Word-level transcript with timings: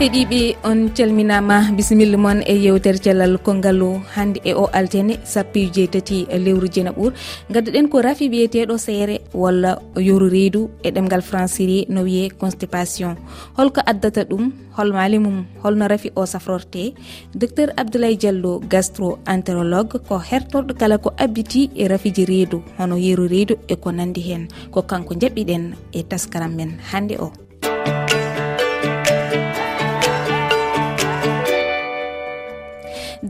heeɗiɓe 0.00 0.40
on 0.64 0.80
calminama 0.96 1.56
bisimilla 1.76 2.16
moon 2.24 2.38
e 2.52 2.54
yewtere 2.64 2.98
cellal 3.04 3.34
konngalu 3.46 3.88
hande 4.14 4.38
e 4.50 4.52
o 4.62 4.64
altene 4.78 5.14
sappi 5.32 5.60
e 5.64 5.72
jeetati 5.74 6.18
e 6.34 6.36
lewru 6.44 6.68
jenaɓuur 6.74 7.12
gadduɗen 7.52 7.90
ko 7.92 8.00
rafi 8.06 8.30
wiyeteɗo 8.32 8.74
seere 8.86 9.16
walla 9.42 9.72
yoru 10.08 10.28
reedu 10.34 10.62
e 10.86 10.88
ɗemgal 10.94 11.22
franciri 11.28 11.84
no 11.92 12.00
wiye 12.06 12.30
constipation. 12.40 13.12
Holko 13.58 13.80
addata 13.90 14.22
ɗum 14.30 14.44
holmali 14.76 15.18
mum 15.18 15.44
holno 15.62 15.84
rafi 15.92 16.08
o 16.16 16.24
safrorte. 16.32 16.82
Docteur 17.34 17.68
abdoulaye 17.76 18.16
diallo 18.16 18.52
gastro 18.72 19.18
entérologue 19.26 20.00
ko 20.08 20.14
hertorɗo 20.30 20.72
kala 20.80 20.96
ko 20.96 21.12
abbiti 21.24 21.68
e 21.76 21.88
rafiji 21.88 22.24
reedu 22.24 22.62
hono 22.78 22.96
yeru 22.96 23.28
reedu 23.28 23.54
e 23.68 23.74
ko 23.76 23.92
nandi 23.92 24.22
hen 24.28 24.48
ko 24.72 24.80
kanko 24.82 25.12
jaɓɓiɗen 25.20 25.64
e 25.92 26.00
taskaram 26.08 26.52
men. 26.56 26.72
Hande 26.90 27.16
o. 27.20 27.49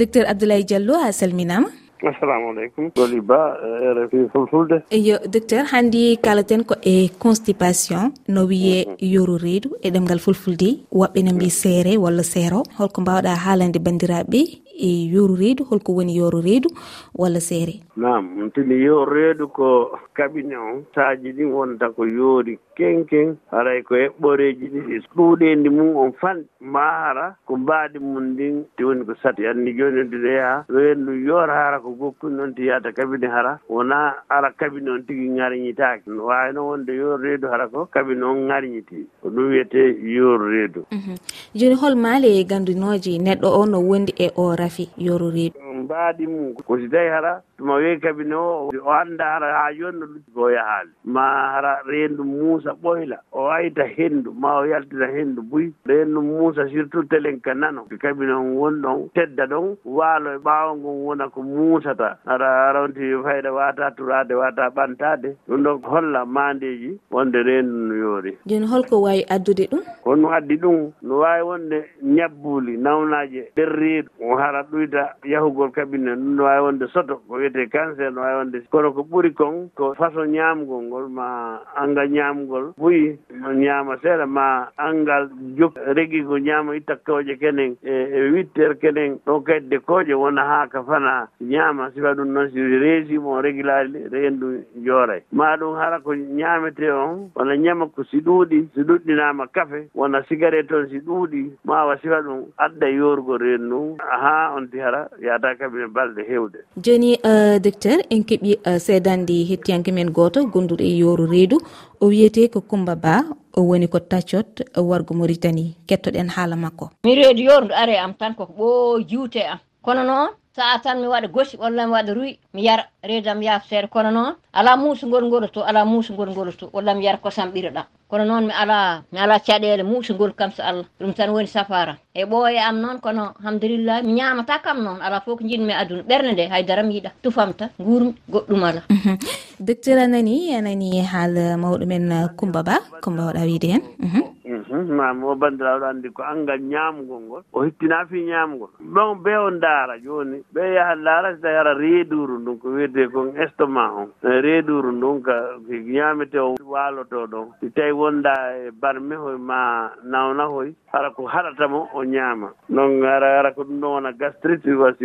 docteur 0.01 0.25
abdoulaye 0.33 0.65
diallo 0.71 0.95
a 1.07 1.13
salminama. 1.13 1.69
Assalamu 2.11 2.47
aleykum 2.53 2.85
ɗoli 2.97 3.21
ba 3.21 3.41
eh, 3.65 3.91
rfi 3.97 4.19
fulfulde 4.33 4.77
yo 5.09 5.17
docteur 5.35 5.65
hanndi 5.73 6.17
kalaten 6.25 6.63
ko 6.65 6.75
e 6.93 7.09
constipation 7.25 8.05
no 8.29 8.41
wiye 8.51 8.77
mhm. 8.87 8.97
yoru 9.15 9.37
reedu 9.45 9.69
e 9.85 9.91
ɗemngal 9.95 10.19
fulfulde 10.27 10.69
woɓɓe 10.99 11.21
no 11.25 11.33
mbi 11.37 11.49
seere 11.61 11.93
walla 12.05 12.23
seero 12.33 12.63
holko 12.79 12.99
mbawɗa 13.03 13.33
haalande 13.45 13.79
bandiraɓe 13.87 14.41
e 14.81 15.07
yoru 15.13 15.37
reedu 15.37 15.65
holko 15.65 15.93
woni 15.95 16.17
yoru 16.17 16.41
reedu 16.41 16.69
walla 17.15 17.41
seere? 17.41 17.81
Nam 17.97 18.25
ɗum 18.37 18.51
tigi 18.55 18.83
yoru 18.85 19.13
reedu 19.15 19.49
ko 19.49 19.91
kaɓine 20.17 20.57
on 20.57 20.85
saaji 20.95 21.33
ɗin 21.37 21.53
wonta 21.53 21.91
ko 21.97 22.05
yoori 22.07 22.59
kenken 22.77 23.37
haray 23.51 23.83
ko 23.83 23.95
heɓɓoreeji 23.95 24.67
ɗiɗi. 24.73 24.97
Ɗuuɗeendi 25.17 25.69
mum 25.71 25.97
on 25.97 26.13
fan 26.21 26.45
maara 26.61 27.37
ko 27.47 27.57
mbaadi 27.57 27.99
mum 27.99 28.25
ndin 28.33 28.65
ti 28.77 28.85
woni 28.85 29.05
ko 29.05 29.15
sati 29.23 29.47
anndi 29.47 29.73
jooni 29.77 30.05
ndi 30.05 30.17
yaha. 30.29 30.65
Weendu 30.69 31.13
yoora 31.13 31.55
hara 31.55 31.81
ko 31.81 31.91
gokkun 31.91 32.37
noon 32.37 32.55
ti 32.55 32.67
yahata 32.67 32.93
kabine 32.93 33.27
hara. 33.29 33.59
Wonaa 33.69 34.15
ara 34.31 34.51
kabine 34.53 34.89
on 34.91 35.03
tigi 35.07 35.29
ŋarñitaaki 35.29 36.09
no 36.09 36.25
waawino 36.27 36.67
wonde 36.69 36.93
yoor 36.97 37.21
reedu 37.21 37.49
hara 37.49 37.69
ko 37.69 37.87
kabine 37.93 38.23
on 38.25 38.49
ŋarñitii 38.49 39.05
ko 39.23 39.29
ɗum 39.29 39.49
wiyetee 39.51 39.97
yoor 40.17 40.41
reedu. 40.41 40.85
Mhm. 40.93 41.15
Jooni 41.55 41.75
hol 41.75 41.95
maale 41.97 42.29
e 42.41 42.45
ganndunooji 42.45 43.19
neɗɗo 43.19 43.49
o 43.61 43.67
no 43.67 43.81
wondi 43.81 44.13
e 44.19 44.31
o 44.37 44.55
rafi 44.57 44.70
nafi 44.71 44.85
yorureɓe 45.07 45.59
mbaadi 45.85 46.27
mum 46.27 46.55
ko 46.67 46.79
si 46.79 46.89
tawi 46.89 47.09
hara 47.09 47.43
tuma 47.59 47.75
weyi 47.75 47.99
kabine 48.01 48.35
o 48.35 48.71
o 48.85 48.91
annda 48.93 49.25
hara 49.25 49.53
haa 49.55 49.73
joni 49.73 49.99
no 50.01 50.07
lutti 50.07 50.31
ko 50.35 50.51
yahaali. 50.51 50.91
Ma 51.05 51.21
hara 51.53 51.81
reendu 51.87 52.25
muusa 52.25 52.73
ɓoyla 52.83 53.19
o 53.33 53.45
wayta 53.45 53.85
henndu 53.85 54.33
ma 54.33 54.59
o 54.61 54.65
yaltina 54.67 55.07
henndu 55.07 55.43
buy. 55.43 55.71
Reendu 55.87 56.23
muusa 56.23 56.69
surtout 56.69 57.09
telen 57.09 57.41
ka 57.41 57.55
nano. 57.55 57.87
Kabine 58.01 58.33
on 58.33 58.57
woni 58.57 58.81
ɗon 58.83 59.09
tedda 59.15 59.47
ɗon 59.47 59.77
waalo 59.85 60.35
e 60.35 60.39
ɓaawo 60.39 60.77
ngon 60.77 60.97
wona 61.05 61.29
ko 61.29 61.43
muusata. 61.43 62.17
Hara 62.27 62.73
ronti 62.73 63.01
fayda 63.25 63.53
wata 63.53 63.91
turaade 63.97 64.35
wata 64.35 64.71
ɓantade 64.71 65.37
ɗum 65.49 65.63
ɗon 65.65 65.83
holla 65.85 66.25
mandeji 66.27 66.99
wonde 67.11 67.43
reendu 67.43 67.77
no 67.89 67.95
yoori. 67.95 68.39
Joni 68.47 68.67
holko 68.67 69.03
wawi 69.03 69.25
addude 69.29 69.69
ɗum? 69.71 69.83
Kono 70.05 70.29
addi 70.33 70.57
ɗum 70.57 70.93
no 71.03 71.19
wawi 71.19 71.43
wonde 71.43 71.85
ñabbuuli 72.03 72.77
nawnaje 72.79 73.51
nder 73.53 73.69
reedu 73.77 74.09
o 74.21 74.37
hara 74.37 74.63
ɗoyta 74.63 75.15
yahugol 75.25 75.70
kabine 75.71 76.15
ɗum 76.15 76.35
no 76.37 76.45
wawi 76.45 76.61
wonde 76.63 76.87
soto 76.93 77.17
ko 77.29 77.35
wiyete 77.37 77.69
cancer 77.71 78.11
no 78.13 78.21
wawi 78.21 78.37
wonde 78.37 78.59
kono 78.71 78.93
ko 78.93 79.03
ɓuri 79.03 79.33
kon 79.35 79.71
ko 79.75 79.95
façon 79.95 80.27
ñamgol 80.33 80.83
ngol 80.89 81.09
ma 81.09 81.61
angal 81.77 82.09
ñamgol 82.11 82.73
ɓuyi 82.79 83.19
ñama 83.57 83.97
seeɗa 84.03 84.27
ma 84.27 84.69
angal 84.77 85.29
jok 85.59 85.75
regui 85.97 86.23
ko 86.25 86.39
ñama 86.39 86.77
itta 86.77 86.97
kooƴe 87.07 87.39
kenen 87.39 87.77
e, 87.83 87.93
e 87.93 88.29
huit 88.31 88.51
heure 88.57 88.77
kenen 88.79 89.19
kadi 89.47 89.69
de 89.69 89.79
kooƴe 89.79 90.15
wona 90.15 90.43
ha 90.45 90.67
ka 90.69 90.83
fana 90.83 91.29
ñama 91.41 91.91
sifa 91.95 92.15
ɗum 92.15 92.29
noon 92.33 92.51
si 92.51 92.61
reesimo 92.61 93.41
régulari 93.41 94.09
rendu 94.11 94.65
jooray 94.85 95.19
e. 95.19 95.25
ma 95.33 95.57
ɗum 95.57 95.77
hara 95.77 96.01
ko 96.01 96.15
ñamete 96.15 96.91
on 96.91 97.31
wona 97.35 97.57
ñama 97.57 97.87
ko 97.95 98.05
si 98.05 98.21
ɗuuɗi 98.21 98.69
si 98.75 98.81
ɗuɗɗinama 98.83 99.47
kafe 99.53 99.89
wona 99.95 100.23
cigarette 100.29 100.73
on 100.73 100.89
si 100.89 100.99
ɗuuɗi 101.01 101.51
mawa 101.65 101.97
sifa 101.99 102.21
ɗum 102.23 102.45
adda 102.59 102.89
yoorgo 102.89 103.37
reendu 103.39 103.97
haa 103.99 104.55
on 104.57 104.69
ti 104.71 104.79
hara 104.79 105.09
yaata 105.21 105.55
kam 105.61 105.77
ene 105.77 105.89
balɗe 105.97 106.23
hewde. 106.31 106.59
Joni 106.85 107.11
euh, 107.31 107.59
docteur 107.67 107.99
en 108.11 108.23
keeɓi 108.29 108.53
euh, 108.67 108.79
seedande 108.87 109.37
hettiyanke 109.51 109.93
men 109.93 110.11
goto 110.19 110.41
gonduɗo 110.53 110.83
e 110.91 110.93
yoru 111.03 111.27
reedu. 111.33 111.57
O 112.01 112.07
wiyete 112.13 112.49
ko 112.53 112.61
coumba 112.61 112.95
ba 112.97 113.15
o 113.57 113.61
woni 113.69 113.87
ko 113.89 113.99
tacot 114.01 114.63
wargo 114.91 115.15
maritani 115.15 115.77
kettoɗen 115.89 116.29
haala 116.37 116.57
makko. 116.57 116.91
Mi 117.05 117.15
reedu 117.15 117.43
yorndu 117.51 117.75
are 117.83 117.95
am 118.05 118.15
tan 118.15 118.35
koko 118.35 118.53
ɓo 118.59 118.69
jiwte 119.09 119.41
am. 119.53 119.59
Kono 119.85 120.03
noon 120.05 120.29
sa'a 120.57 120.79
tan 120.83 121.01
mi 121.01 121.07
waɗa 121.07 121.29
gosi 121.29 121.57
walla 121.57 121.87
mi 121.87 121.93
waɗa 121.93 122.13
ruy 122.15 122.39
mi 122.55 122.63
yara 122.67 122.85
reedam 123.05 123.43
yaaf 123.43 123.69
seeɗa 123.69 123.89
kono 123.89 124.11
noon 124.11 124.35
ala 124.53 124.77
muusugol 124.77 125.25
ngoloto 125.25 125.61
ala 125.63 125.85
muusugol 125.85 126.31
ngoloto 126.31 126.71
walla 126.73 126.95
mi 126.95 127.05
yara 127.05 127.19
kosam 127.19 127.51
ɓiroɗam 127.55 127.87
kono 128.11 128.25
noon 128.25 128.45
mi 128.47 128.53
ala 128.53 129.03
mi 129.13 129.19
ala 129.19 129.39
caɗele 129.39 129.83
muusugol 129.87 130.33
kam 130.35 130.51
so 130.51 130.63
allah 130.63 130.85
ɗum 131.01 131.15
tan 131.15 131.31
woni 131.31 131.47
safara. 131.47 131.95
E 132.15 132.25
ɓooye 132.25 132.59
am 132.59 132.81
noon 132.81 132.99
kono 133.01 133.23
hamdulillahi 133.45 134.03
mi 134.07 134.13
ñamata 134.19 134.59
kam 134.65 134.83
noon 134.83 134.99
ala 135.01 135.21
fof 135.21 135.39
ko 135.39 135.45
jinmi 135.47 135.73
aduna. 135.73 136.03
Ɓernde 136.03 136.33
nde 136.33 136.49
haydara 136.51 136.83
mi 136.83 136.95
yiiɗa 136.95 137.11
tufamta 137.23 137.71
gurmi 137.79 138.15
goɗɗum 138.33 138.63
ala 138.65 138.83
mhm. 138.91 139.17
docteur 139.61 139.99
a 139.99 140.07
nani 140.09 140.51
anani 140.55 140.91
anani 140.91 141.07
haala 141.13 141.57
mawɗumen 141.63 142.29
coumba 142.37 142.63
ba. 142.65 142.75
Coumba 143.03 143.23
waɗa 143.31 143.47
wiide 143.47 143.69
hen. 143.73 143.83
Mhm. 143.99 144.23
Hmm, 144.71 144.87
mami 144.95 145.25
o 145.27 145.35
banndiraaɗo 145.35 145.85
anndi 145.91 146.09
ko 146.15 146.23
anngal 146.23 146.61
ñaamgol 146.73 147.21
ngol. 147.27 147.43
O 147.53 147.63
hittinaa 147.67 148.07
fii 148.07 148.23
ñaamgol 148.31 148.71
ɗon 148.95 149.19
ɓe 149.25 149.33
o 149.47 149.51
ndaara 149.51 149.95
jooni. 150.05 150.39
Ɓe 150.55 150.63
yaha 150.77 150.95
laara 150.95 151.35
so 151.35 151.41
tawi 151.43 151.57
ara 151.57 151.75
reeduru 151.75 152.39
ndun 152.39 152.59
ko 152.63 152.69
wiyetee 152.75 153.09
kon 153.13 153.35
estomac 153.43 153.91
on. 154.01 154.09
Eh, 154.23 154.39
reeduru 154.45 154.93
ndun 154.93 155.23
ka 155.27 155.35
ñaamete 155.69 156.39
o 156.39 156.55
waalotoo 156.73 157.27
ɗon. 157.27 157.47
Si 157.61 157.71
tawi 157.75 157.91
wondaa 157.93 158.45
e 158.63 158.71
barme 158.71 159.15
hoy 159.17 159.37
ma 159.39 159.91
nawna 160.05 160.45
hoy 160.47 160.69
hara 160.93 161.11
ko 161.11 161.27
haɗatamo 161.27 161.89
o 161.95 162.05
ñaama. 162.05 162.49
Donc 162.69 163.03
ara 163.05 163.39
ara 163.41 163.51
ko 163.53 163.63
ɗum 163.65 163.81
ɗon 163.81 163.91
wona 163.95 164.13
gastrite 164.13 164.71
wasi 164.71 165.05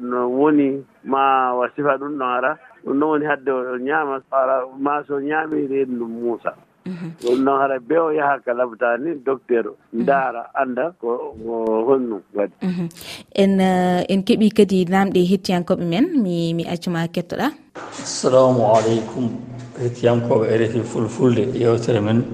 no 0.00 0.28
woni 0.30 0.84
ma 1.04 1.52
wa 1.58 1.66
sifa 1.74 1.98
ɗum 1.98 2.14
ɗon 2.18 2.22
ara 2.36 2.58
ɗum 2.86 2.94
ɗon 3.00 3.08
woni 3.10 3.24
hadde 3.26 3.48
o 3.50 3.76
ñaama. 3.78 4.22
Ara 4.30 4.62
ma 4.78 5.02
so 5.02 5.18
ñaami 5.18 5.66
reedu 5.66 5.92
ndu 5.94 6.06
muusa. 6.06 6.54
Mhm. 6.86 7.08
ɗum 7.22 7.38
noon 7.44 7.58
hara 7.60 7.78
be 7.78 7.96
o 7.98 8.10
yaha 8.10 8.38
ka 8.44 8.52
labtani 8.52 9.14
docteur 9.24 9.64
mhm. 9.92 10.02
ndaara 10.02 10.42
anda 10.54 10.92
ko 11.00 11.34
honnum 11.86 12.20
waɗi. 12.34 12.52
Mhm. 12.62 12.86
En 13.34 13.60
eh, 13.60 14.04
en 14.08 14.20
keeɓi 14.24 14.48
kadi 14.56 14.84
namɗe 14.86 15.20
hettiyankoɓe 15.30 15.84
men 15.84 16.06
mi 16.22 16.54
mi 16.54 16.64
accuma 16.64 17.06
kettoɗa. 17.08 17.52
Assalamu 18.02 18.62
aleykum. 18.76 19.28
Hettiyankoɓe 19.82 20.44
e 20.52 20.56
rfi 20.60 20.80
fulfulde 20.82 21.42
yewtere 21.54 22.00
men 22.00 22.24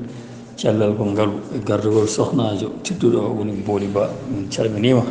cellal 0.57 0.93
ngaalu 0.95 1.37
e 1.55 1.59
gardugol 1.67 2.07
sohnajo 2.09 2.69
tidduɗo 2.85 3.19
o 3.19 3.31
woni 3.39 3.53
booli 3.67 3.87
ba 3.93 4.09
min 4.31 4.49
calminima. 4.49 5.03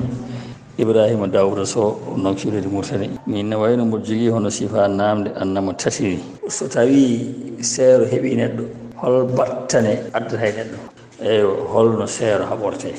Ibrahima 0.77 1.27
dawouda 1.27 1.65
sow 1.65 1.95
nokcuɗede 2.17 2.67
mourtani 2.67 3.07
min 3.27 3.47
ne 3.49 3.55
wayno 3.55 3.85
mboɗo 3.85 4.03
jogui 4.05 4.27
hono 4.29 4.49
sifa 4.49 4.87
namde 4.87 5.31
annama 5.41 5.71
tasiri 5.73 6.19
so 6.49 6.67
tawi 6.67 7.31
seero 7.61 8.03
heeɓi 8.05 8.35
neɗɗo 8.35 8.84
hol 9.01 9.25
battane 9.37 9.93
addata 10.13 10.45
e 10.47 10.51
neɗɗo. 10.57 10.77
Eyi 11.21 11.41
holno 11.73 12.05
seero 12.07 12.45
haɓorte. 12.45 12.91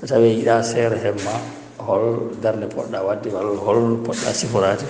So 0.00 0.06
tawi 0.06 0.28
yiɗa 0.38 0.62
seero 0.62 0.96
hemma 0.96 1.34
hol 1.78 2.30
darde 2.42 2.66
poɗɗa 2.74 2.98
wadde 3.06 3.28
walla 3.34 3.58
hol 3.66 3.80
poɗɗa 4.06 4.30
siforade 4.34 4.84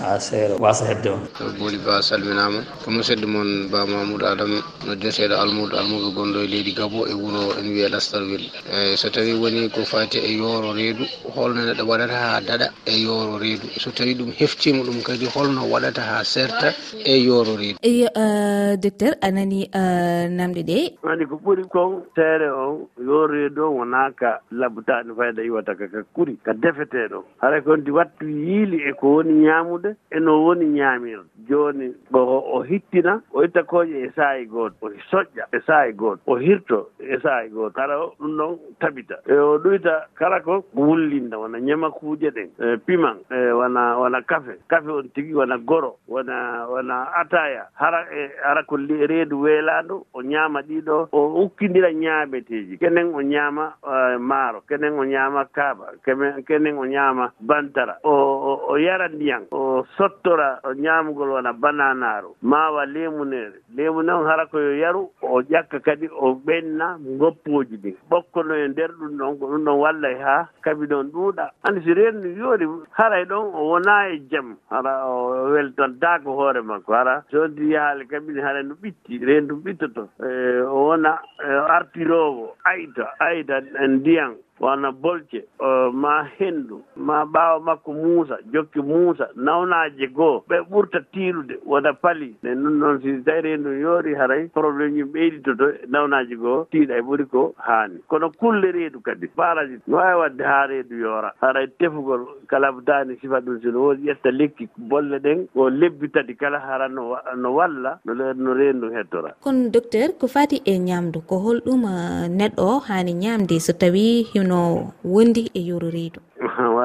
ha 0.00 0.18
seeɗa 0.20 0.56
wasa 0.60 0.84
hedde 0.86 1.08
on. 1.10 1.20
Booli 1.58 1.78
ba 1.84 2.02
salminama 2.02 2.60
ko 2.84 2.90
musidɗo 2.90 3.26
moon 3.26 3.68
ba 3.70 3.86
mamoudou 3.86 4.26
adame 4.28 4.58
no 4.86 4.92
joseɗo 4.94 5.34
almudo 5.42 5.76
almuɓe 5.76 6.08
gonɗo 6.16 6.38
e 6.44 6.46
leydi 6.52 6.72
gabo 6.76 7.06
e 7.08 7.14
wuuro 7.14 7.56
en 7.58 7.66
wiye 7.72 7.88
lastarville 7.88 8.48
eyyi 8.72 8.92
eh, 8.92 8.96
so 8.96 9.08
tawi 9.10 9.32
woni 9.34 9.68
ko 9.72 9.80
fati 9.84 10.18
e 10.18 10.36
yooro 10.38 10.72
reedu 10.76 11.04
holno 11.34 11.60
neɗɗo 11.64 11.82
waɗata 11.90 12.14
ha 12.14 12.40
daɗa 12.40 12.66
e 12.86 12.94
yooro 13.04 13.38
reedu. 13.38 13.66
So 13.80 13.90
tawi 13.90 14.14
ɗum 14.14 14.30
heftima 14.38 14.82
ɗum 14.84 15.00
kadi 15.06 15.26
holno 15.34 15.64
waɗata 15.72 16.00
ha 16.02 16.24
serta 16.24 16.68
e 17.04 17.14
yooro 17.26 17.56
reedu. 17.56 17.78
Eyi 17.82 18.04
eh, 18.04 18.76
docteur 18.76 19.14
a 19.22 19.30
nani 19.30 19.68
eh, 19.72 20.28
namde 20.28 20.62
ɗe? 20.62 20.78
Andi 21.08 21.24
ko 21.26 21.36
ɓuuri 21.44 21.64
kon 21.72 22.02
seere 22.14 22.48
on 22.52 22.86
yooro 23.00 23.32
reedu 23.32 23.62
o 23.64 23.70
wonaka 23.80 24.40
labbutani 24.52 25.14
fayda 25.16 25.42
iwata 25.42 25.74
kaka 25.74 26.02
kuri 26.14 26.36
ka 26.44 26.52
defeteɗo 26.52 27.24
haɗa 27.42 27.60
kondi 27.64 27.90
wattu 27.90 28.24
yiili 28.28 28.78
e 28.88 28.92
ko 29.00 29.06
woni 29.16 29.32
ñamude 29.46 29.85
ñaamde 29.86 29.96
eno 30.10 30.44
woni 30.44 30.66
ñaamirde 30.66 31.28
jooni 31.48 31.94
o 32.12 32.18
o 32.56 32.62
hittina 32.62 33.20
o 33.32 33.44
itta 33.44 33.62
kooƴe 33.62 34.06
e 34.06 34.10
saahi 34.16 34.46
gooto 34.46 34.86
o 34.86 34.90
soƴƴa 35.10 35.44
e 35.52 35.58
saahi 35.66 35.92
gooto 35.92 36.22
o 36.26 36.36
hirto 36.36 36.90
e 37.00 37.18
saahi 37.20 37.48
gooto. 37.50 37.74
Kara 37.74 37.96
ɗum 38.18 38.36
ɗon 38.36 38.58
tabita. 38.80 39.16
E 39.26 39.34
o 39.34 39.58
ɗoyta 39.58 40.06
kala 40.14 40.40
ko 40.40 40.64
wullinda 40.74 41.38
wona 41.38 41.58
ñama 41.58 41.86
ñamakuuje 41.88 42.30
ɗen 42.30 42.48
e 42.58 42.76
piman 42.86 43.16
e 43.30 43.52
wona 43.52 43.98
wona 43.98 44.22
kafe. 44.22 44.58
Kafe 44.68 44.90
on 44.90 45.08
tigi 45.14 45.34
wona 45.34 45.58
goro 45.58 45.96
wona 46.08 46.66
wona 46.68 47.06
ataya 47.14 47.66
hara 47.74 48.06
e 48.12 48.30
hara 48.42 48.62
ko 48.64 48.76
reedu 48.76 49.40
weelaandu 49.40 50.06
o 50.14 50.22
ñaama 50.22 50.60
ɗiɗo 50.62 51.08
o 51.12 51.42
ukkindira 51.44 51.92
ñaameteeji 51.92 52.78
kenen 52.78 53.14
o 53.14 53.20
ñaama 53.22 53.72
e 54.14 54.18
maaro 54.18 54.60
kenen 54.68 54.98
o 54.98 55.04
ñaama 55.04 55.44
kaaba 55.52 55.86
kenen 56.46 56.78
o 56.78 56.84
ñaama 56.86 57.32
bantara. 57.40 57.98
O 58.02 58.66
o 58.68 58.76
yara 58.78 59.08
ndiyan 59.08 59.46
o 59.50 59.75
sottora 59.96 60.60
o 60.64 60.72
ñaamugol 60.74 61.30
wona 61.30 61.52
bananaaro 61.52 62.34
maawa 62.42 62.86
lemunere. 62.86 63.60
Lemu 63.74 63.98
on 63.98 64.26
hara 64.26 64.46
koyo 64.46 64.76
yaru 64.78 65.10
o 65.22 65.42
ƴakka 65.42 65.80
kadi 65.80 66.08
o 66.20 66.34
ɓenna 66.34 66.96
goppuuji 67.18 67.76
ɗin 67.82 67.96
ɓokkono 68.10 68.54
e 68.54 68.68
nder 68.68 68.90
ɗum 68.98 69.16
ɗon 69.18 69.38
ko 69.38 69.46
ɗum 69.46 69.64
ɗon 69.64 69.78
walla 69.80 70.08
haa 70.24 70.48
kabi 70.62 70.86
ɗon 70.86 71.10
ɗuuɗa. 71.12 71.50
Andi 71.68 71.80
si 71.84 71.94
renni 71.94 72.36
yoori 72.38 72.66
haray 72.92 73.24
ɗon 73.24 73.50
o 73.54 73.60
wonaa 73.70 74.08
e 74.08 74.18
jam. 74.30 74.56
Hara 74.70 75.06
o 75.06 75.50
weltantaako 75.52 76.32
hoore 76.32 76.62
makko. 76.62 76.92
Hara 76.92 77.24
soodi 77.30 77.70
yahaali 77.72 78.06
kabine 78.06 78.40
hara 78.42 78.62
no 78.62 78.74
ɓitti 78.74 79.18
rendu 79.24 79.56
ɓittoto. 79.64 80.08
E, 80.22 80.60
o 80.62 80.86
wona 80.88 81.18
e, 81.42 81.48
artiroowo. 81.76 82.54
Ayta 82.64 83.12
ayta 83.20 83.60
ndiyan 83.88 84.34
wana 84.60 84.92
bolce 84.92 85.44
ma 85.92 86.24
henndu 86.38 86.82
ma 86.96 87.24
ɓaawa 87.24 87.60
makko 87.60 87.92
muusa 87.92 88.38
jokki 88.52 88.80
muusa 88.82 89.28
nawnaaje 89.36 90.06
goo 90.14 90.42
ɓe 90.48 90.56
ɓurta 90.70 91.00
tiilude 91.12 91.58
wona 91.66 91.92
pali. 91.92 92.34
Nden 92.42 92.62
ɗum 92.62 92.74
noon 92.78 93.00
si 93.02 93.22
tawi 93.24 93.40
rendu 93.40 93.70
yoori 93.72 94.14
haray 94.14 94.48
probléme 94.48 94.94
ji 94.96 95.02
ɓeyditoto 95.02 95.66
nawnaaji 95.88 96.36
goo 96.36 96.66
tiiɗa 96.72 96.96
e 96.98 97.00
ɓuri 97.02 97.26
ko 97.26 97.54
haani. 97.58 97.98
Kono 98.08 98.30
kulle 98.30 98.72
reedu 98.72 99.00
kadi 99.00 99.26
baaraji 99.36 99.78
no 99.86 99.96
waawi 99.96 100.20
wadde 100.20 100.42
haa 100.44 100.66
reedu 100.66 100.96
yoora. 100.98 101.32
Haray 101.40 101.66
tefugol 101.78 102.26
kala 102.48 102.72
taani 102.86 103.16
sifa 103.20 103.40
ɗum 103.40 103.60
sino 103.62 103.78
woodi 103.82 104.06
ƴetta 104.08 104.30
lekki 104.30 104.68
bolle 104.76 105.18
ɗen 105.18 105.46
ko 105.54 105.70
lebbi 105.70 106.08
tati 106.08 106.34
kala 106.34 106.58
hara 106.60 106.88
no 106.88 107.16
no 107.36 107.48
walla 107.54 107.98
no 108.04 108.14
no 108.14 108.54
rendu 108.54 108.90
hettora 108.94 109.34
kono 109.44 109.68
docteur 109.70 110.08
ko 110.20 110.26
fati 110.34 110.62
e 110.64 110.78
ñaamdu 110.78 111.20
ko 111.28 111.34
holɗum 111.44 111.82
neɗɗo 112.38 112.62
o 112.74 112.78
haani 112.88 113.12
ñaamde 113.14 113.58
so 113.60 113.72
tawi 113.72 114.26
no 114.46 114.92
wondi 115.04 115.50
e 115.54 115.60
yoro 115.60 115.90
reedu. 115.90 116.20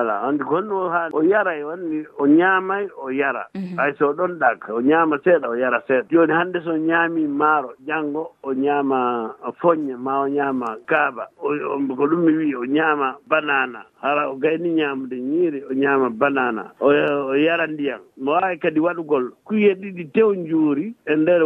voilà 0.02 0.22
andi 0.28 0.44
gonɗo 0.44 0.90
ha 0.90 1.10
o 1.14 1.22
yara 1.22 1.56
e 1.58 1.64
wanni 1.64 2.06
o 2.18 2.26
ñaamay 2.28 2.88
o 3.04 3.10
yara. 3.12 3.48
Mhm. 3.56 3.78
Hay 3.78 3.94
so 4.00 4.14
ɗon 4.14 4.40
ɗak 4.40 4.70
o 4.70 4.82
ñaama 4.82 5.18
seeɗa 5.24 5.48
o 5.50 5.56
yara 5.56 5.82
seeɗa. 5.88 6.08
Joni 6.12 6.34
hannde 6.34 6.62
so 6.64 6.74
ñaami 6.78 7.28
maaro 7.28 7.74
janngo 7.88 8.32
o 8.44 8.54
ñaama 8.54 9.36
foñña 9.62 9.98
ma 9.98 10.22
o 10.22 10.28
ñaama 10.28 10.78
kaaba 10.86 11.28
ko 11.38 12.08
ɗum 12.08 12.22
mi 12.26 12.32
wii 12.38 12.56
o 12.56 12.66
ñaama 12.66 13.16
banana 13.28 13.86
hara 14.02 14.30
o 14.30 14.36
gayni 14.36 14.70
ñaamude 14.74 15.16
ñiiri 15.16 15.62
o 15.70 15.74
ñaama 15.74 16.10
banana 16.10 16.72
o 16.80 17.36
yara 17.36 17.68
ndiyan 17.68 18.02
mo 18.18 18.32
waawi 18.32 18.58
kadi 18.58 18.80
waɗugol 18.80 19.32
kuye 19.46 19.74
ɗiɗi 19.76 20.12
tew 20.14 20.34
njuuri 20.34 20.94
e 21.06 21.16
ndeer 21.16 21.44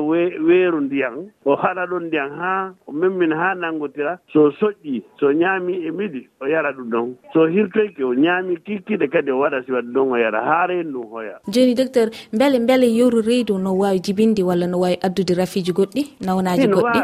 weeru 0.47 0.79
ndiyan 0.81 1.31
o 1.45 1.55
haɗa 1.55 1.85
ɗon 1.89 2.03
ndiyan 2.07 2.29
haa 2.39 2.73
o 2.87 2.91
memmina 2.91 3.35
haa 3.35 3.53
nanngotira 3.55 4.19
so 4.31 4.51
soƴƴi 4.51 5.03
so 5.19 5.31
ñaami 5.33 5.73
e 5.87 5.91
midi 5.91 6.27
o 6.41 6.47
yara 6.47 6.71
ɗum 6.71 6.89
ɗon. 6.89 7.15
So 7.33 7.45
hirtoyke 7.47 8.03
o 8.03 8.13
ñaami 8.15 8.44
mami 8.45 8.57
kikkide 8.61 9.07
kadi 9.07 9.31
o 9.31 9.39
waɗa 9.39 9.65
si 9.65 9.71
waɗi 9.71 9.89
ɗon 9.93 10.11
o 10.13 10.17
yara 10.17 10.39
haa 10.45 10.67
en 10.69 10.91
ɗum 10.93 11.09
hoya. 11.09 11.39
Joni 11.49 11.73
docteur 11.75 12.09
beele 12.31 12.59
beele 12.59 12.85
yeru 12.87 13.21
reydu 13.21 13.57
no 13.57 13.73
waawi 13.73 13.99
jibinde 13.99 14.43
walla 14.43 14.67
no 14.67 14.77
waawi 14.79 14.97
addude 15.01 15.33
rafiji 15.35 15.71
goɗɗi 15.73 16.01
nawnaji 16.21 16.67
goɗɗi? 16.67 16.99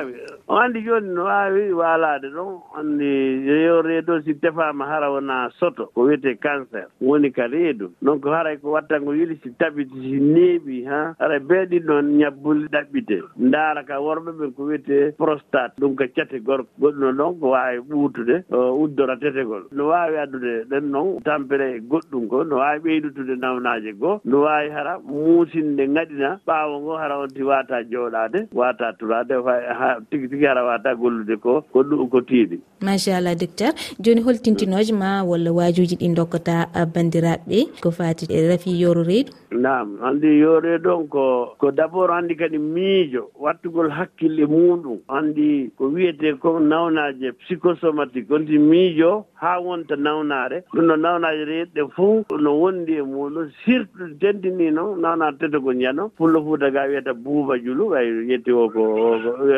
o 0.51 0.57
anndi 0.59 0.81
jooni 0.83 1.07
no 1.15 1.23
waawi 1.23 1.71
waalaade 1.71 2.27
ɗon 2.35 2.59
anndi 2.75 3.07
yo 3.47 3.81
reedo 3.81 4.19
si 4.21 4.33
tefaama 4.35 4.85
hara 4.85 5.09
wonaa 5.09 5.49
soto 5.59 5.85
ko 5.95 6.01
wiyetee 6.03 6.35
cancer. 6.35 6.87
Woni 7.01 7.31
ka 7.31 7.47
reedu 7.47 7.91
donc 8.01 8.25
haray 8.25 8.57
ko 8.57 8.71
watta 8.71 8.99
ngo 9.01 9.15
yili 9.15 9.39
si 9.43 9.49
tabiti 9.55 9.95
si 10.01 10.19
neeɓi 10.19 10.83
ha? 10.89 11.15
Hara 11.19 11.39
beeɗi 11.39 11.79
ɗoon 11.87 12.17
ñabbuli 12.19 12.67
ɗaɓɓite 12.67 13.17
ndaara 13.39 13.83
ka 13.87 13.99
worɓe 14.01 14.31
ɓen 14.39 14.51
ko 14.53 14.63
wiyetee 14.63 15.11
prostate. 15.17 15.79
Ɗum 15.79 15.95
ko 15.95 16.03
cate 16.15 16.39
gorko. 16.43 16.67
Goɗɗuno 16.81 17.11
ɗon 17.15 17.39
ko 17.39 17.47
waawi 17.55 17.79
ɓuutude 17.87 18.43
uddora 18.51 19.15
tetegol. 19.17 19.63
No 19.71 19.87
waawi 19.87 20.17
addude 20.17 20.65
ɗen 20.69 20.91
noon 20.91 21.21
tampere 21.23 21.75
e 21.77 21.79
goɗɗum 21.79 22.27
ko 22.27 22.43
no 22.43 22.57
waawi 22.57 22.79
ɓeydutude 22.83 23.39
nawnaaje 23.39 23.93
goo 23.99 24.19
no 24.25 24.41
waawi 24.43 24.69
hara 24.69 24.99
muusinde 24.99 25.87
ŋaɗina 25.87 26.39
ɓaawo 26.47 26.81
ngo 26.81 26.97
hara 26.97 27.19
on 27.23 27.27
ti 27.29 27.41
waataa 27.43 27.83
jooɗaade 27.87 28.47
waata 28.53 28.93
turaade 28.99 29.31
ha 29.79 29.95
tigi 30.11 30.27
tigi 30.27 30.40
tigi 30.41 30.47
aɗa 30.47 30.63
wata 30.63 30.95
gollude 30.95 31.35
ko 31.37 31.61
ko 31.73 31.83
ɗum 31.83 32.09
ko 32.09 32.21
tiiɗi. 32.21 32.59
Machallah 32.81 33.35
docteur. 33.35 33.73
Joni 33.99 34.21
holtintinoje 34.21 34.93
ma 34.93 35.23
walla 35.23 35.51
wajuji 35.51 35.95
ɗi 35.97 36.15
dokkata 36.15 36.67
bandiraɓeɓe 36.93 37.81
ko 37.81 37.91
fati 37.91 38.25
e 38.29 38.47
rafi 38.49 38.71
yoro 38.81 39.03
reedu 39.03 39.31
nam 39.51 39.97
andi 40.01 40.39
yo 40.39 40.59
reedu 40.59 40.89
on 40.89 41.07
ko 41.07 41.55
ko 41.59 41.71
d' 41.71 41.79
abord 41.83 42.11
andi 42.11 42.35
kadi 42.35 42.57
miijo 42.57 43.29
wattugol 43.39 43.89
hakkille 43.91 44.45
muɗum. 44.47 44.99
Andi 45.09 45.69
ko 45.77 45.85
wiyete 45.93 46.39
ko 46.39 46.59
nawnaje 46.59 47.31
psychosomatique 47.43 48.31
onti 48.31 48.57
miijo 48.57 49.25
ha 49.35 49.59
wonta 49.59 49.95
nawnare 49.95 50.63
ɗum 50.73 50.85
no 50.85 50.95
nawnaje 50.95 51.45
reeɗɗe 51.45 51.81
fof 51.95 52.25
no 52.39 52.51
wondi 52.61 52.93
e 52.97 53.01
muɗum 53.01 53.51
surtout 53.65 54.17
tentini 54.19 54.71
noon 54.71 55.01
nawnare 55.01 55.37
teto 55.37 55.61
ko 55.61 55.73
ñano 55.73 56.09
pullo 56.17 56.41
fuuta 56.41 56.71
ga 56.71 56.87
wiyata 56.87 57.13
buuba 57.13 57.59
julu 57.59 57.89
way 57.91 58.07
yetti 58.29 58.51
o 58.51 58.69
ko 58.69 58.81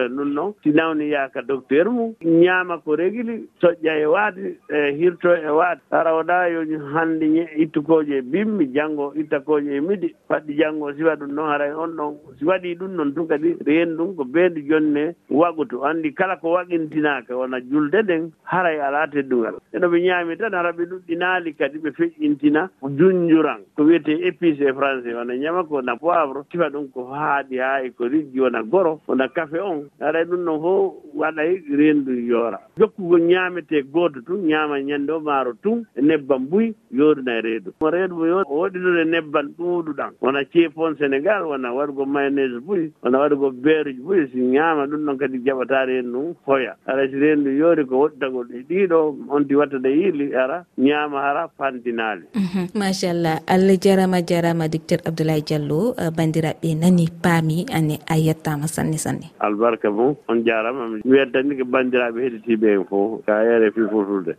ɗum 0.10 0.34
noon 0.34 0.54
si 0.64 0.73
nawniya 0.74 1.30
ka 1.34 1.42
docteur 1.42 1.90
mum 1.90 2.14
ñaama 2.24 2.78
ko 2.84 2.96
régli 2.96 3.48
soƴƴa 3.62 3.94
e 4.02 4.06
waade 4.06 4.58
e 4.70 4.92
hirto 4.98 5.30
e 5.36 5.50
waade. 5.50 5.82
Harawɗa 5.92 6.48
yo 6.54 6.80
hannde 6.94 7.48
ittukooje 7.58 8.18
e 8.18 8.22
bimmi 8.22 8.66
janngo 8.74 9.14
ittakooje 9.16 9.76
e 9.78 9.82
midi 9.82 10.16
faɗɗi 10.30 10.54
janngo 10.58 10.94
siwa 10.94 11.16
ɗum 11.16 11.32
noon 11.34 11.50
haray 11.50 11.72
on 11.72 11.96
ɗon 11.98 12.16
si 12.40 12.46
waɗi 12.46 12.76
ɗum 12.80 12.96
noon 12.96 13.14
tun 13.14 13.28
kadi 13.28 13.56
reen 13.66 13.96
ɗum 13.98 14.16
ko 14.16 14.24
beendu 14.26 14.62
jonne 14.68 15.16
wagutu. 15.30 15.84
Anndi 15.86 16.14
kala 16.14 16.38
ko 16.38 16.52
waɗintinaaka 16.58 17.36
wona 17.38 17.60
julde 17.62 18.02
nden 18.04 18.32
haray 18.44 18.80
alaa 18.80 19.08
teddungal. 19.08 19.56
Eno 19.74 19.88
ɓe 19.88 20.02
ñaami 20.02 20.38
tan 20.38 20.54
hara 20.54 20.72
ɓe 20.72 20.84
ɗuɗɗinaali 20.90 21.54
kadi 21.58 21.78
ɓe 21.80 21.92
feƴƴintina 21.92 22.70
junjuran 22.98 23.62
ko 23.76 23.84
wiyetee 23.84 24.26
épice 24.28 24.62
e 24.66 24.72
français. 24.74 25.14
Wona 25.14 25.36
ñama 25.36 25.64
ko 25.64 25.82
na 25.82 25.96
poivre 25.96 26.44
sifa 26.52 26.70
ɗum 26.70 26.90
ko 26.94 27.06
haaɗi 27.14 27.58
haa 27.60 27.82
e 27.84 27.90
ko 27.92 28.06
riggi 28.08 28.40
wona 28.40 28.64
goro 28.64 29.00
wona 29.08 29.28
café 29.30 29.60
on. 29.60 29.90
Haray 30.00 30.26
ɗum 30.26 30.44
noon 30.44 30.60
fof 30.64 30.94
waɗay 31.20 31.52
rendu 31.80 32.12
yoora. 32.30 32.60
Jokkugo 32.80 33.18
ñaamete 33.20 33.84
gooto 33.94 34.20
tun 34.26 34.40
ñaama 34.48 34.80
ñannde 34.82 35.12
o 35.12 35.20
maaro 35.20 35.54
tun 35.64 35.86
e 35.96 36.02
nebban 36.02 36.48
buy 36.50 36.74
yooruna 36.92 37.32
e 37.38 37.42
reedu. 37.42 37.70
Mo 37.82 37.90
reedu 37.90 38.16
mo 38.16 38.26
yoori 38.26 38.46
o 38.50 38.56
waɗinude 38.64 39.04
nebban 39.14 39.48
ɗuuɗuɗan 39.58 40.12
wona 40.22 40.42
ceepon 40.52 40.96
sénégal 41.00 41.44
wona 41.46 41.70
waɗugo 41.78 42.06
mayonnaise 42.06 42.60
buy 42.68 42.90
wona 43.04 43.18
waɗugo 43.20 43.52
beeruji 43.64 44.02
buy 44.02 44.28
si 44.32 44.40
ñaama 44.40 44.86
ɗum 44.90 45.02
ɗon 45.06 45.18
kadi 45.18 45.38
jaɓata 45.46 45.86
rendu 45.86 46.36
hoya 46.48 46.76
ara 46.88 47.08
si 47.10 47.16
rendu 47.20 47.50
yoori 47.52 47.86
ko 47.86 47.96
waɗitagol 48.04 48.48
e 48.56 48.60
ɗiɗo 48.70 48.98
onti 49.30 49.56
wattade 49.56 49.90
yiili 49.90 50.36
ara 50.36 50.66
ñaama 50.78 51.18
hara 51.22 51.48
fandinaali 51.58 52.26
mhm. 52.36 52.66
machallah. 52.80 53.40
Allah 53.48 53.78
jarama 53.78 54.22
jarama 54.22 54.68
docteur 54.68 55.00
abdoulaye 55.06 55.42
diallo 55.46 55.94
bandiraɓe 56.18 56.70
nani 56.82 57.06
paami 57.24 57.66
ane 57.78 58.00
a 58.08 58.16
yettama 58.18 58.68
sanne 58.68 58.98
sanne. 58.98 59.28
Albarka 59.40 59.90
bon 59.92 60.16
on 60.30 60.43
jarama 60.46 60.88
mi 60.92 61.02
weddani 61.06 61.58
ko 61.58 61.66
bandiraɓe 61.74 62.20
heɗitiɓe 62.26 62.68
en 62.76 62.84
foof 62.90 63.26
ka 63.26 63.34
e 63.44 63.54
rfi 63.62 63.82
fotulde 63.92 64.34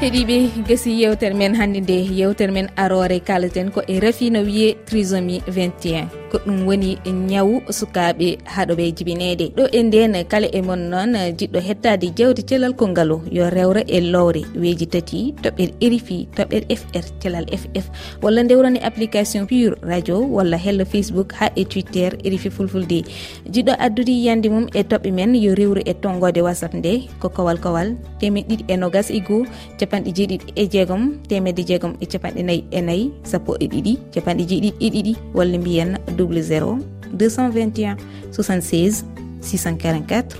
heeɗiɓe 0.00 0.36
gasi 0.68 0.90
yewtere 1.02 1.34
men 1.34 1.54
hannde 1.58 1.80
nde 1.80 1.96
yewtere 2.18 2.52
men 2.52 2.68
arore 2.76 3.18
kalaten 3.28 3.70
ko 3.74 3.80
e 3.88 4.00
rafi 4.00 4.30
no 4.30 4.40
wiye 4.48 4.68
trisomie 4.86 5.40
21 5.48 6.25
ko 6.30 6.38
ɗum 6.46 6.66
woni 6.66 6.98
ñawu 7.30 7.62
sukaɓe 7.78 8.38
haɗo 8.44 8.74
ɓe 8.78 8.84
jibinede. 8.96 9.46
Ɗo 9.56 9.64
e 9.72 9.82
nden 9.82 10.14
kala 10.30 10.46
e 10.52 10.60
mon 10.62 10.82
noon 10.90 11.12
jiɗɗo 11.38 11.60
hettade 11.60 12.06
jewte 12.16 12.42
celal 12.48 12.74
kongal 12.74 13.10
yo 13.36 13.50
rewra 13.50 13.82
e 13.86 14.00
lowre. 14.00 14.42
Weeji 14.60 14.86
tati 14.86 15.34
toɓɓere 15.42 15.72
erifi 15.80 16.28
toɓɓere 16.36 16.66
fr 16.80 17.04
celal 17.22 17.46
ff 17.52 17.86
walla 18.22 18.42
ndewrani 18.42 18.80
application 18.88 19.46
pure 19.46 19.76
radio 19.82 20.20
walla 20.20 20.56
hello 20.56 20.84
facebook 20.84 21.32
ha 21.38 21.46
e 21.54 21.64
twitter 21.64 22.10
erifi 22.24 22.50
fulfulde. 22.50 23.04
Jiɗɗo 23.52 23.72
addude 23.78 24.12
yiyande 24.12 24.48
mum 24.48 24.66
e 24.74 24.82
toɓɓe 24.82 25.10
men 25.12 25.34
yo 25.34 25.54
rewru 25.54 25.80
e 25.84 25.94
tongode 25.94 26.40
whatsapp 26.42 26.74
nde 26.74 27.08
ko 27.20 27.28
kowal 27.28 27.58
kowal 27.58 27.96
temed 28.20 28.44
ɗiɗi 28.48 28.64
e 28.68 28.76
nogas 28.76 29.10
e 29.10 29.20
goho 29.20 29.44
capanɗe 29.78 30.10
jeeɗiɗi 30.16 30.52
e 30.56 30.66
jeegom 30.72 31.02
temedde 31.28 31.62
jeegom 31.68 31.92
e 32.00 32.06
capanɗe 32.06 32.42
nayyi 32.42 32.64
e 32.70 32.80
nayyi 32.80 33.12
sappo 33.22 33.56
e 33.60 33.66
ɗiɗi 33.72 33.92
capanɗe 34.14 34.42
jeeɗiɗi 34.50 34.70
e 34.80 34.88
ɗiɗi 34.94 35.12
walla 35.34 35.58
mbiyen 35.58 35.90
00 36.16 36.78
221 37.12 37.96
76 38.32 39.04
644 39.40 40.36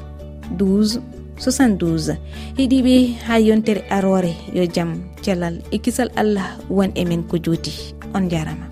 12 0.59 1.01
72 1.39 2.17
heeɗiɓe 2.59 2.95
ha 3.27 3.39
yontere 3.39 3.83
arore 3.91 4.33
yo 4.55 4.65
jaam 4.75 4.91
cellal 5.23 5.57
e 5.71 5.79
kisal 5.79 6.11
allah 6.17 6.49
won 6.71 6.91
e 6.95 7.05
men 7.05 7.23
ko 7.29 7.37
jooti 7.39 7.73
on 8.15 8.29
jarama. 8.31 8.67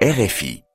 Rfi 0.00 0.65